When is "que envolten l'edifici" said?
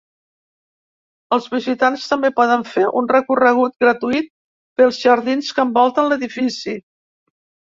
5.59-6.77